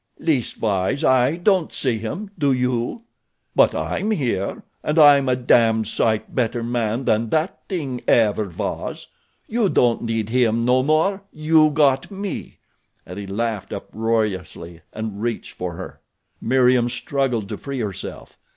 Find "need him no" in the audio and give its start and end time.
10.01-10.81